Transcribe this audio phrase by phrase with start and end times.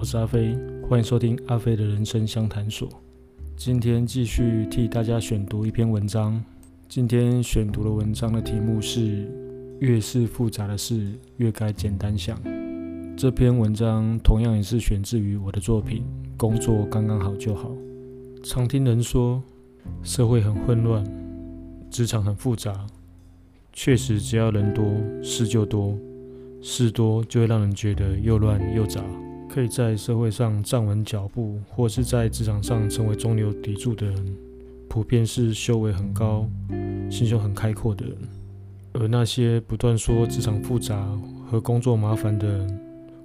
[0.00, 0.56] 我是阿飞，
[0.88, 2.88] 欢迎收听阿飞的人生相谈所。
[3.56, 6.40] 今天继续替大家选读一篇文章。
[6.88, 9.28] 今天选读的文章的题目是
[9.82, 12.40] “越是复杂的事，越该简单想”。
[13.18, 16.04] 这篇文章同样也是选自于我的作品
[16.36, 17.68] 《工作刚刚好就好》。
[18.44, 19.42] 常听人说，
[20.04, 21.04] 社会很混乱，
[21.90, 22.86] 职场很复杂。
[23.72, 24.84] 确实，只要人多，
[25.24, 25.98] 事就多；
[26.62, 29.02] 事多，就会让人觉得又乱又杂。
[29.48, 34.36] 可以在社会上站稳脚步，或是在职场上成为中流砥柱的人，
[34.88, 36.46] 普遍是修为很高、
[37.10, 38.16] 心胸很开阔的人。
[38.92, 41.08] 而那些不断说职场复杂
[41.50, 42.80] 和工作麻烦的人，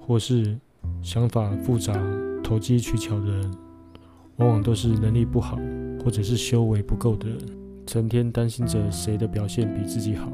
[0.00, 0.58] 或是
[1.02, 1.94] 想法复杂、
[2.42, 3.54] 投机取巧的人，
[4.36, 5.58] 往往都是能力不好，
[6.04, 7.38] 或者是修为不够的人，
[7.86, 10.32] 成天担心着谁的表现比自己好，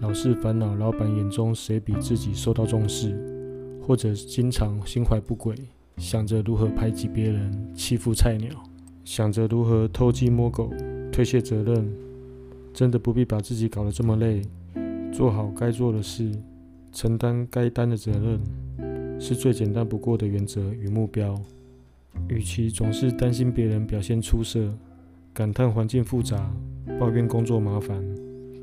[0.00, 3.33] 老是烦恼老板眼中谁比自己受到重视。
[3.86, 5.54] 或者经常心怀不轨，
[5.98, 8.48] 想着如何排挤别人、欺负菜鸟，
[9.04, 10.72] 想着如何偷鸡摸狗、
[11.12, 11.86] 推卸责任，
[12.72, 14.40] 真的不必把自己搞得这么累。
[15.12, 16.32] 做好该做的事，
[16.92, 21.38] 承担该担的责任，是最简单不过的原则与目标。
[22.28, 24.72] 与其总是担心别人表现出色，
[25.32, 26.50] 感叹环境复杂，
[26.98, 28.02] 抱怨工作麻烦，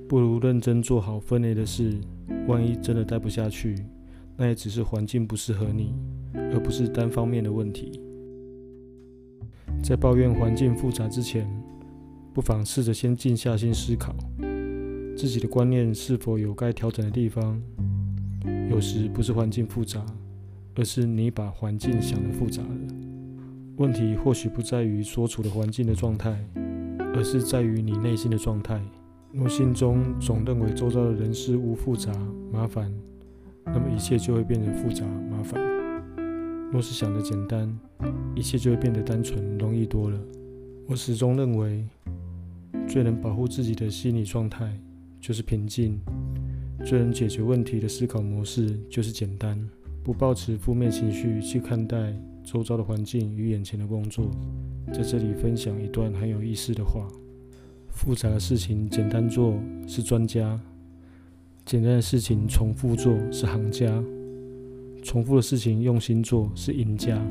[0.09, 1.95] 不如认真做好分内的事。
[2.47, 3.75] 万一真的待不下去，
[4.41, 5.93] 那也只是环境不适合你，
[6.33, 8.01] 而不是单方面的问题。
[9.83, 11.47] 在抱怨环境复杂之前，
[12.33, 14.15] 不妨试着先静下心思考，
[15.15, 17.61] 自己的观念是否有该调整的地方。
[18.71, 20.03] 有时不是环境复杂，
[20.73, 22.95] 而是你把环境想得复杂了。
[23.77, 26.43] 问题或许不在于所处的环境的状态，
[27.13, 28.81] 而是在于你内心的状态。
[29.31, 32.11] 若心中总认为周遭的人事物复杂、
[32.51, 32.91] 麻烦，
[33.65, 35.61] 那么一切就会变得复杂麻烦。
[36.71, 37.77] 若是想的简单，
[38.35, 40.19] 一切就会变得单纯容易多了。
[40.87, 41.85] 我始终认为，
[42.87, 44.79] 最能保护自己的心理状态
[45.19, 45.99] 就是平静；
[46.85, 49.57] 最能解决问题的思考模式就是简单。
[50.03, 52.11] 不抱持负面情绪去看待
[52.43, 54.31] 周遭的环境与眼前的工作。
[54.91, 57.07] 在这里分享一段很有意思的话：
[57.89, 60.59] 复杂的事情简单做是专家。
[61.65, 64.03] 简单的事情重复做是行家，
[65.03, 67.21] 重复的事情用心做是赢家。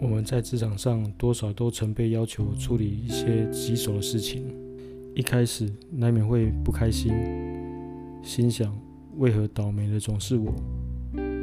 [0.00, 4.44] 我们在职场上多少都曾被要求处理一些棘手的事情，
[5.14, 7.12] 一开始难免会不开心，
[8.22, 8.76] 心想
[9.16, 10.54] 为何倒霉的总是我？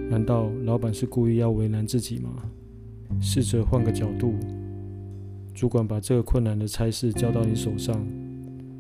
[0.09, 2.31] 难道老板是故意要为难自己吗？
[3.19, 4.35] 试着换个角度，
[5.53, 8.05] 主管把这个困难的差事交到你手上，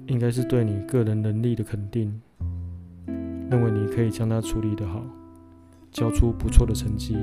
[0.07, 2.21] 应该是对你个人能力的肯定。
[3.51, 5.05] 认为你可以将它处理得好，
[5.91, 7.17] 交出不错的成绩，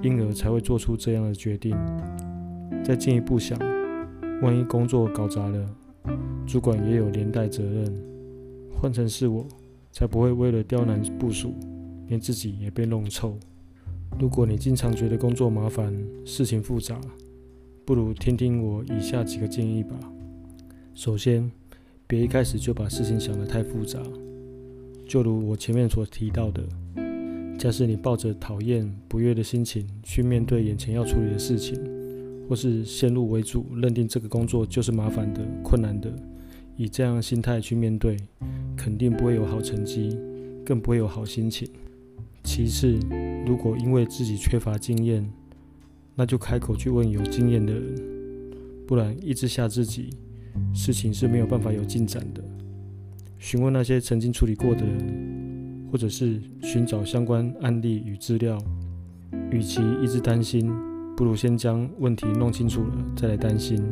[0.00, 1.76] 因而才会做出这样的决定。
[2.82, 3.58] 再进一步想，
[4.40, 5.68] 万一工作搞砸了，
[6.46, 7.94] 主管也有连带责任。
[8.72, 9.46] 换成是我，
[9.92, 11.52] 才不会为了刁难部署，
[12.08, 13.38] 连自己也被弄臭。
[14.18, 15.94] 如果你经常觉得工作麻烦、
[16.24, 16.98] 事情复杂，
[17.84, 19.94] 不如听听我以下几个建议吧。
[20.94, 21.50] 首先，
[22.06, 24.00] 别一开始就把事情想得太复杂。
[25.06, 26.62] 就如我前面所提到的，
[27.58, 31.78] 假使你抱着讨厌、不悦的心情去面对眼前要处理的事情，
[32.48, 36.12] 或是先入为主认定这个工作就是麻烦的、困难的，
[36.76, 38.16] 以这样的心态去面对，
[38.76, 40.18] 肯定不会有好成绩，
[40.64, 41.68] 更不会有好心情。
[42.42, 42.98] 其次，
[43.46, 45.24] 如果因为自己缺乏经验，
[46.14, 47.94] 那就开口去问有经验的人，
[48.86, 50.10] 不然一直吓自己，
[50.74, 52.42] 事情是没有办法有进展的。
[53.44, 58.58] 询问那些曾经处理过的人，或者是寻找相关案例与资料。
[59.50, 60.72] 与其一直担心，
[61.14, 63.84] 不如先将问题弄清楚了再来担心。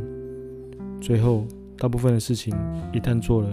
[1.02, 1.46] 最后，
[1.76, 2.56] 大部分的事情
[2.94, 3.50] 一旦做了，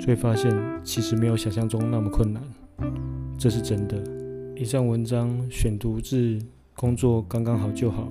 [0.00, 2.42] 就会发现其实没有想象中那么困难，
[3.38, 4.02] 这是真的。
[4.56, 6.16] 以上文章选读自
[6.74, 8.10] 《工作刚刚好就好》，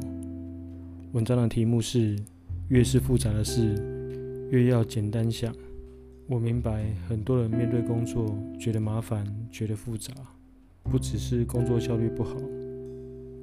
[1.12, 2.16] 文章的题目是：
[2.70, 3.76] 越是复杂的事，
[4.52, 5.54] 越要简单想。
[6.28, 10.12] 我明白，很多人面对工作觉得麻烦，觉得复杂，
[10.84, 12.36] 不只是工作效率不好，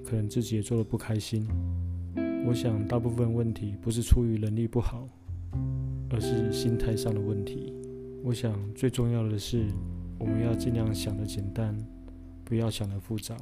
[0.04, 1.46] 可能自己也做得不开心。
[2.44, 5.06] 我想，大部分问题不是出于能力不好，
[6.10, 7.72] 而是心态上的问题。
[8.24, 9.64] 我想，最重要的是，
[10.18, 11.72] 我们要尽量想的简单，
[12.44, 13.36] 不要想的复杂，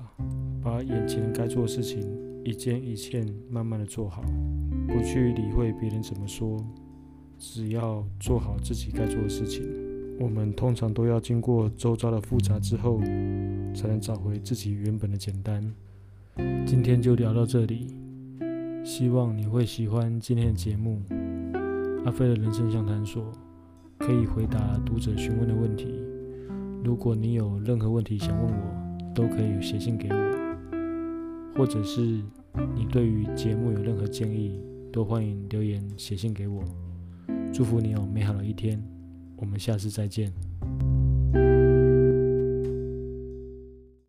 [0.62, 2.06] 把眼前该做的事情
[2.44, 4.22] 一件一件慢慢的做好，
[4.86, 6.62] 不去理会别人怎么说。
[7.42, 9.64] 只要做好自己该做的事情，
[10.20, 13.00] 我们通常都要经过周遭的复杂之后，
[13.74, 15.74] 才能找回自己原本的简单。
[16.66, 17.96] 今天就聊到这里，
[18.84, 21.00] 希望你会喜欢今天的节目。
[22.04, 23.32] 阿飞的人生相谈所
[23.98, 25.86] 可以回答读者询问的问题。
[26.84, 32.02] 如果你有任何问题想问我，都可以写信给我，或者是
[32.74, 34.60] 你对于节目有任何建议，
[34.92, 36.62] 都欢迎留言写信给我。
[37.52, 38.82] 祝福你有美好的一天，
[39.36, 40.32] 我们下次再见。